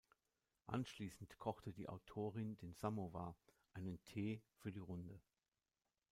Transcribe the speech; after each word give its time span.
Anschließend 0.65 1.37
kochte 1.37 1.73
die 1.73 1.87
Autorin 1.87 2.57
den 2.57 2.73
Samowar, 2.73 3.37
einen 3.73 4.03
Tee, 4.03 4.41
für 4.55 4.71
die 4.71 4.79
Runde. 4.79 5.21